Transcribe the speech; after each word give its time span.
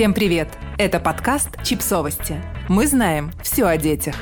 Всем 0.00 0.14
привет! 0.14 0.48
Это 0.78 0.98
подкаст 0.98 1.62
«Чипсовости». 1.62 2.42
Мы 2.70 2.86
знаем 2.86 3.32
все 3.42 3.66
о 3.66 3.76
детях. 3.76 4.14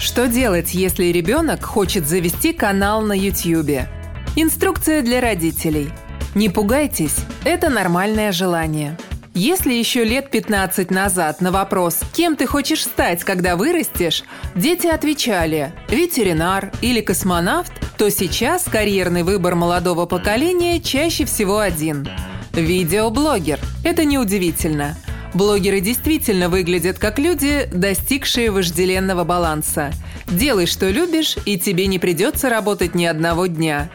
Что 0.00 0.26
делать, 0.26 0.74
если 0.74 1.04
ребенок 1.04 1.62
хочет 1.62 2.04
завести 2.04 2.52
канал 2.52 3.02
на 3.02 3.12
YouTube? 3.12 3.86
Инструкция 4.34 5.02
для 5.02 5.20
родителей. 5.20 5.90
Не 6.34 6.48
пугайтесь, 6.48 7.14
это 7.44 7.70
нормальное 7.70 8.32
желание. 8.32 8.98
Если 9.34 9.74
еще 9.74 10.02
лет 10.02 10.32
15 10.32 10.90
назад 10.90 11.40
на 11.40 11.52
вопрос 11.52 12.00
«Кем 12.12 12.34
ты 12.34 12.44
хочешь 12.48 12.82
стать, 12.82 13.22
когда 13.22 13.54
вырастешь?» 13.54 14.24
дети 14.56 14.88
отвечали 14.88 15.72
«Ветеринар» 15.88 16.72
или 16.80 17.00
«Космонавт», 17.00 17.72
то 17.96 18.10
сейчас 18.10 18.64
карьерный 18.64 19.22
выбор 19.22 19.54
молодого 19.54 20.06
поколения 20.06 20.80
чаще 20.80 21.24
всего 21.24 21.60
один– 21.60 22.08
Видеоблогер. 22.56 23.60
Это 23.84 24.04
неудивительно. 24.04 24.96
Блогеры 25.34 25.80
действительно 25.80 26.48
выглядят 26.48 26.98
как 26.98 27.18
люди, 27.18 27.68
достигшие 27.70 28.50
вожделенного 28.50 29.24
баланса. 29.24 29.92
Делай, 30.26 30.66
что 30.66 30.88
любишь, 30.88 31.36
и 31.44 31.58
тебе 31.58 31.86
не 31.86 31.98
придется 31.98 32.48
работать 32.48 32.94
ни 32.94 33.04
одного 33.04 33.46
дня. 33.46 33.90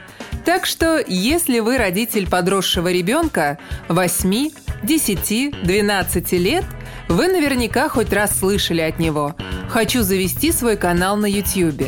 Так 0.45 0.65
что, 0.65 1.03
если 1.05 1.59
вы 1.59 1.77
родитель 1.77 2.29
подросшего 2.29 2.91
ребенка 2.91 3.57
8, 3.89 4.51
10, 4.83 5.63
12 5.63 6.31
лет, 6.33 6.65
вы 7.07 7.27
наверняка 7.27 7.89
хоть 7.89 8.13
раз 8.13 8.37
слышали 8.39 8.81
от 8.81 8.99
него 8.99 9.35
«Хочу 9.69 10.03
завести 10.03 10.51
свой 10.51 10.77
канал 10.77 11.17
на 11.17 11.25
YouTube». 11.25 11.83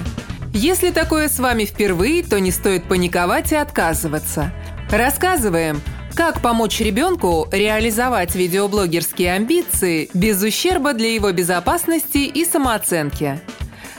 Если 0.53 0.92
такое 0.92 1.30
с 1.30 1.40
вами 1.40 1.66
впервые, 1.66 2.23
то 2.23 2.40
не 2.40 2.52
стоит 2.52 2.88
паниковать 2.88 3.52
и 3.52 3.55
отказываться. 3.55 4.52
Рассказываем– 4.92 5.81
как 6.16 6.41
помочь 6.41 6.80
ребенку 6.80 7.48
реализовать 7.52 8.35
видеоблогерские 8.35 9.34
амбиции 9.34 10.09
без 10.13 10.42
ущерба 10.44 10.94
для 10.94 11.11
его 11.14 11.31
безопасности 11.31 12.20
и 12.20 12.45
самооценки? 12.45 13.39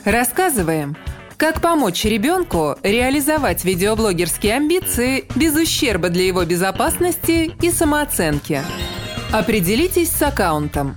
Рассказываем, 0.04 0.96
как 1.36 1.60
помочь 1.60 2.04
ребенку 2.04 2.76
реализовать 2.82 3.64
видеоблогерские 3.64 4.54
амбиции 4.54 5.24
без 5.34 5.56
ущерба 5.56 6.08
для 6.08 6.24
его 6.24 6.44
безопасности 6.44 7.52
и 7.60 7.70
самооценки. 7.70 8.62
Определитесь 9.32 10.10
с 10.10 10.22
аккаунтом. 10.22 10.96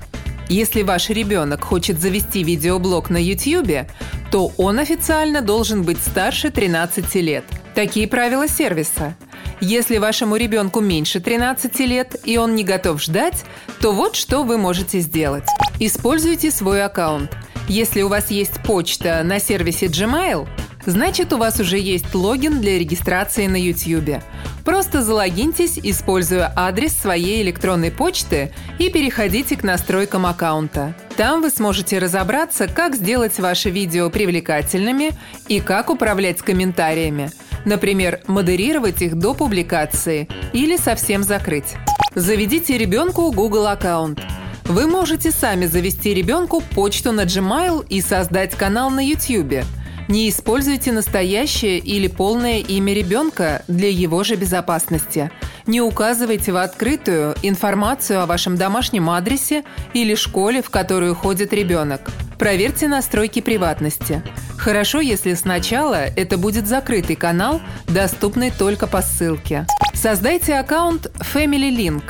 Если 0.49 0.83
ваш 0.83 1.09
ребенок 1.09 1.63
хочет 1.63 1.99
завести 1.99 2.43
видеоблог 2.43 3.09
на 3.09 3.17
YouTube, 3.17 3.87
то 4.31 4.51
он 4.57 4.77
официально 4.77 5.41
должен 5.41 5.81
быть 5.81 5.97
старше 5.97 6.51
13 6.51 7.15
лет. 7.15 7.43
Такие 7.73 8.07
правила 8.07 8.47
сервиса– 8.47 9.15
если 9.59 9.97
вашему 9.97 10.35
ребенку 10.35 10.81
меньше 10.81 11.19
13 11.19 11.79
лет 11.79 12.15
и 12.23 12.37
он 12.37 12.53
не 12.55 12.63
готов 12.63 13.01
ждать, 13.01 13.43
то 13.81 13.91
вот 13.91 14.15
что 14.15 14.43
вы 14.43 14.57
можете 14.57 14.99
сделать. 14.99 15.45
Используйте 15.79 16.51
свой 16.51 16.83
аккаунт. 16.83 17.31
Если 17.67 18.01
у 18.01 18.07
вас 18.07 18.31
есть 18.31 18.61
почта 18.63 19.21
на 19.23 19.39
сервисе 19.39 19.87
Gmail, 19.87 20.47
значит 20.85 21.33
у 21.33 21.37
вас 21.37 21.59
уже 21.59 21.77
есть 21.79 22.13
логин 22.13 22.61
для 22.61 22.77
регистрации 22.77 23.47
на 23.47 23.57
YouTube. 23.57 24.21
Просто 24.63 25.01
залогиньтесь, 25.01 25.79
используя 25.81 26.53
адрес 26.55 26.93
своей 26.93 27.41
электронной 27.41 27.91
почты 27.91 28.53
и 28.79 28.89
переходите 28.89 29.55
к 29.55 29.63
настройкам 29.63 30.25
аккаунта. 30.25 30.93
Там 31.15 31.41
вы 31.41 31.49
сможете 31.49 31.99
разобраться, 31.99 32.67
как 32.67 32.95
сделать 32.95 33.39
ваши 33.39 33.69
видео 33.69 34.09
привлекательными 34.09 35.11
и 35.47 35.59
как 35.61 35.89
управлять 35.89 36.41
комментариями– 36.41 37.31
Например, 37.67 38.21
модерировать 38.27 39.01
их 39.01 39.15
до 39.15 39.33
публикации 39.33 40.29
или 40.53 40.77
совсем 40.77 41.21
закрыть. 41.21 41.75
Заведите 42.15 42.77
ребенку 42.77 43.29
Google 43.33 43.67
аккаунт. 43.67 44.21
Вы 44.63 44.87
можете 44.87 45.31
сами 45.31 45.65
завести 45.65 46.13
ребенку 46.13 46.61
почту 46.61 47.11
на 47.11 47.25
Gmail 47.25 47.85
и 47.89 47.99
создать 47.99 48.55
канал 48.55 48.89
на 48.89 49.05
YouTube. 49.05 49.65
Не 50.07 50.29
используйте 50.29 50.93
настоящее 50.93 51.79
или 51.79 52.07
полное 52.07 52.59
имя 52.59 52.93
ребенка 52.93 53.63
для 53.67 53.89
его 53.89 54.23
же 54.23 54.35
безопасности. 54.35 55.29
Не 55.65 55.81
указывайте 55.81 56.53
в 56.53 56.55
открытую 56.55 57.35
информацию 57.43 58.21
о 58.21 58.27
вашем 58.27 58.55
домашнем 58.55 59.09
адресе 59.09 59.65
или 59.93 60.15
школе, 60.15 60.61
в 60.61 60.69
которую 60.69 61.15
ходит 61.15 61.51
ребенок. 61.51 62.09
Проверьте 62.37 62.87
настройки 62.87 63.41
приватности. 63.41 64.21
Хорошо, 64.57 65.01
если 65.01 65.33
сначала 65.33 65.95
это 65.95 66.37
будет 66.37 66.67
закрытый 66.67 67.15
канал, 67.15 67.61
доступный 67.87 68.51
только 68.51 68.85
по 68.87 69.01
ссылке. 69.01 69.65
Создайте 69.93 70.55
аккаунт 70.55 71.07
Family 71.33 71.75
Link. 71.75 72.03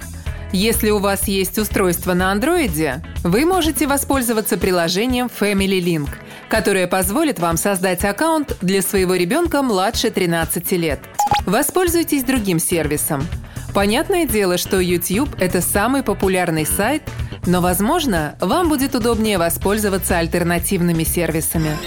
Если 0.51 0.89
у 0.89 0.99
вас 0.99 1.27
есть 1.27 1.57
устройство 1.57 2.13
на 2.13 2.31
андроиде, 2.31 3.03
вы 3.23 3.45
можете 3.45 3.87
воспользоваться 3.87 4.57
приложением 4.57 5.27
Family 5.27 5.79
Link, 5.79 6.09
которое 6.49 6.87
позволит 6.87 7.39
вам 7.39 7.57
создать 7.57 8.03
аккаунт 8.05 8.57
для 8.61 8.81
своего 8.81 9.15
ребенка 9.15 9.61
младше 9.61 10.09
13 10.09 10.71
лет. 10.73 10.99
Воспользуйтесь 11.45 12.23
другим 12.23 12.59
сервисом. 12.59 13.25
Понятное 13.73 14.25
дело, 14.25 14.57
что 14.57 14.79
YouTube– 14.79 15.35
это 15.39 15.61
самый 15.61 16.03
популярный 16.03 16.65
сайт– 16.65 17.03
но, 17.47 17.61
возможно, 17.61 18.35
вам 18.41 18.67
будет 18.67 18.93
удобнее 18.93 19.37
воспользоваться 19.37 20.17
альтернативными 20.17 21.03
сервисами. 21.03 21.77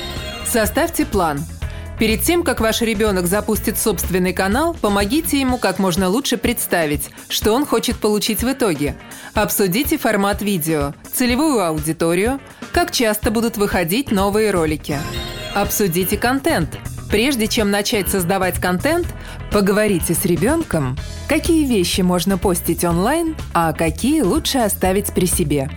Составьте 0.47 1.05
план. 1.05 1.45
Перед 1.99 2.23
тем, 2.23 2.43
как 2.43 2.61
ваш 2.61 2.81
ребенок 2.81 3.27
запустит 3.27 3.77
собственный 3.77 4.33
канал, 4.33 4.75
помогите 4.81 5.39
ему 5.39 5.59
как 5.59 5.79
можно 5.79 6.09
лучше 6.09 6.39
представить, 6.39 7.11
что 7.29 7.53
он 7.53 7.67
хочет 7.67 7.99
получить 7.99 8.43
в 8.43 8.51
итоге. 8.51 8.97
Обсудите 9.35 9.99
формат 9.99 10.41
видео, 10.41 10.95
целевую 11.13 11.63
аудиторию, 11.63 12.41
как 12.73 12.91
часто 12.91 13.31
будут 13.31 13.59
выходить 13.59 14.11
новые 14.11 14.51
ролики. 14.51 14.97
Обсудите 15.55 16.17
контент. 16.17 16.79
Прежде 17.11 17.49
чем 17.49 17.71
начать 17.71 18.09
создавать 18.09 18.61
контент, 18.61 19.07
поговорите 19.51 20.15
с 20.15 20.25
ребенком 20.25 20.97
Какие 21.31 21.65
вещи 21.65 22.01
можно 22.01 22.39
постить 22.39 22.85
онлайн, 22.85 23.37
а 23.55 23.73
какие 23.73 24.23
лучше 24.23 24.59
оставить 24.59 25.13
при 25.13 25.27
себе? 25.27 25.71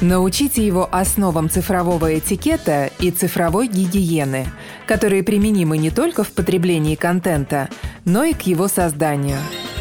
Научите 0.00 0.64
его 0.64 0.88
основам 0.92 1.50
цифрового 1.50 2.16
этикета 2.16 2.90
и 3.00 3.10
цифровой 3.10 3.66
гигиены, 3.66 4.46
которые 4.86 5.24
применимы 5.24 5.78
не 5.78 5.90
только 5.90 6.22
в 6.22 6.30
потреблении 6.30 6.94
контента, 6.94 7.68
но 8.04 8.22
и 8.22 8.34
к 8.34 8.42
его 8.42 8.68
созданию. 8.68 9.38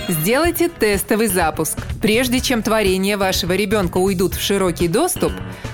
Сделайте 0.07 0.67
тестовый 0.67 1.27
запуск. 1.27 1.77
Прежде 2.01 2.39
чем 2.39 2.63
творения 2.63 3.15
вашего 3.15 3.53
ребенка 3.53 3.97
уйдут 3.97 4.33
в 4.33 4.41
широкий 4.41 4.87
доступ, 4.87 5.31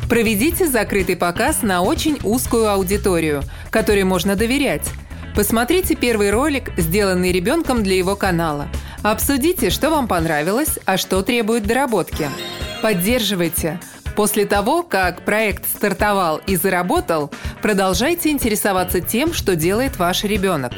проведите 0.09 0.67
закрытый 0.67 1.16
показ 1.16 1.62
на 1.62 1.81
очень 1.81 2.17
узкую 2.23 2.69
аудиторию, 2.69 3.41
которой 3.72 4.03
можно 4.03 4.35
доверять. 4.35 4.91
Посмотрите 5.35 5.96
первый 5.96 6.31
ролик, 6.31 6.72
сделанный 6.78 7.31
ребенком 7.31 7.84
для 7.84 7.96
его 7.96 8.16
канала– 8.16 8.68
Обсудите, 9.06 9.69
что 9.69 9.91
вам 9.91 10.07
понравилось, 10.07 10.79
а 10.85 10.97
что 10.97 11.22
требует 11.22 11.68
доработки. 11.68 12.28
Поддерживайте. 12.81 13.79
После 14.16 14.47
того, 14.47 14.81
как 14.81 15.23
проект 15.23 15.69
стартовал 15.69 16.41
и 16.47 16.56
заработал, 16.56 17.29
продолжайте 17.62 18.31
интересоваться 18.31 19.01
тем, 19.01 19.31
что 19.31 19.56
делает 19.56 20.00
ваш 20.00 20.23
ребенок. 20.23 20.72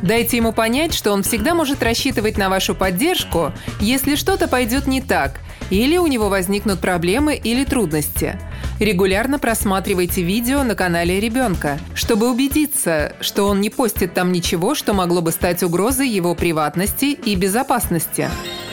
Дайте 0.00 0.36
ему 0.36 0.52
понять, 0.52 0.94
что 0.94 1.10
он 1.10 1.24
всегда 1.24 1.56
может 1.56 1.82
рассчитывать 1.82 2.38
на 2.38 2.48
вашу 2.48 2.76
поддержку, 2.76 3.52
если 3.80 4.14
что-то 4.14 4.46
пойдет 4.46 4.86
не 4.86 5.00
так, 5.00 5.40
или 5.70 5.96
у 5.96 6.06
него 6.06 6.28
возникнут 6.28 6.78
проблемы 6.78 7.34
или 7.34 7.64
трудности. 7.64 8.38
Регулярно 8.78 9.38
просматривайте 9.38 10.20
видео 10.20 10.62
на 10.62 10.74
канале 10.74 11.18
ребенка, 11.18 11.78
чтобы 11.94 12.30
убедиться, 12.30 13.14
что 13.20 13.44
он 13.44 13.62
не 13.62 13.70
постит 13.70 14.12
там 14.12 14.32
ничего, 14.32 14.74
что 14.74 14.92
могло 14.92 15.22
бы 15.22 15.32
стать 15.32 15.62
угрозой 15.62 16.08
его 16.08 16.34
приватности 16.34 17.06
и 17.06 17.36
безопасности. 17.36 18.28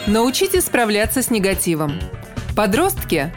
Научитесь 0.06 0.66
справляться 0.66 1.22
с 1.22 1.30
негативом. 1.32 1.94
Подростки 2.54 3.32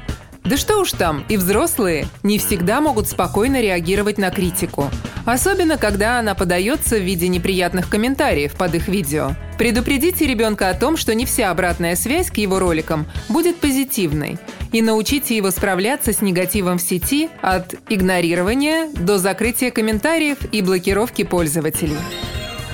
да 0.47 0.57
что 0.57 0.79
уж 0.79 0.93
там, 0.93 1.25
и 1.29 1.37
взрослые 1.37 2.07
не 2.23 2.39
всегда 2.39 2.81
могут 2.81 3.09
спокойно 3.09 3.61
реагировать 3.61 4.17
на 4.17 4.31
критику. 4.31 4.89
Особенно, 5.25 5.77
когда 5.77 6.21
она 6.21 6.37
подается 6.37 6.99
в 6.99 7.03
виде 7.03 7.27
неприятных 7.27 7.89
комментариев 7.89 8.53
под 8.53 8.77
их 8.77 8.87
видео. 8.87 9.33
Предупредите 9.59 10.25
ребенка 10.25 10.69
о 10.71 10.75
том, 10.75 10.97
что 10.97 11.17
не 11.17 11.27
вся 11.27 11.51
обратная 11.51 11.97
связь 11.97 12.31
к 12.31 12.37
его 12.37 12.61
роликам 12.61 13.09
будет 13.29 13.57
позитивной. 13.57 14.39
И 14.73 14.83
научите 14.83 15.37
его 15.37 15.51
справляться 15.51 16.13
с 16.13 16.21
негативом 16.21 16.79
в 16.79 16.83
сети 16.83 17.29
от 17.43 17.75
игнорирования 17.89 18.89
до 18.91 19.19
закрытия 19.19 19.71
комментариев 19.71 20.39
и 20.53 20.63
блокировки 20.63 21.25
пользователей. 21.25 21.97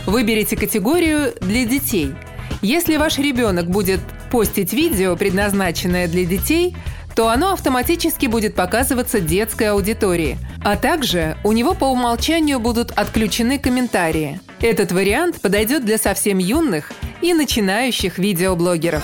Выберите 0.07 0.57
категорию 0.57 1.33
«Для 1.41 1.65
детей». 1.65 2.15
Если 2.61 2.97
ваш 2.97 3.19
ребенок 3.19 3.67
будет 3.67 4.01
постить 4.31 4.73
видео, 4.73 5.17
предназначенное 5.17 6.09
для 6.09 6.25
детей– 6.25 6.77
то 7.15 7.29
оно 7.29 7.53
автоматически 7.53 8.27
будет 8.27 8.55
показываться 8.55 9.21
детской 9.21 9.71
аудитории. 9.71 10.39
А 10.65 10.77
также 10.77 11.37
у 11.45 11.53
него 11.53 11.75
по 11.75 11.85
умолчанию 11.85 12.59
будут 12.59 12.91
отключены 12.93 13.59
комментарии. 13.59 14.41
Этот 14.61 14.93
вариант 14.93 15.41
подойдет 15.41 15.85
для 15.85 15.99
совсем 15.99 16.39
юных 16.39 16.93
и 17.21 17.35
начинающих 17.35 18.19
видеоблогеров. 18.19 19.03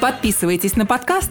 Подписывайтесь 0.00 0.76
на 0.76 0.86
подкаст, 0.86 1.30